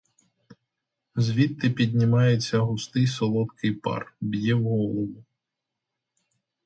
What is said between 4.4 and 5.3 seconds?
в голову.